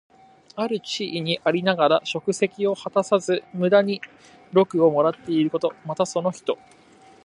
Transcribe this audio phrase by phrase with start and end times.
[0.55, 4.01] ある地位にありながら職責を果たさず、無駄に
[4.51, 5.75] 禄をもらっていること。
[5.85, 6.57] また、その人。